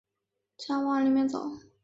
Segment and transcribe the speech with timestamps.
[0.57, 1.59] 请大家往里面走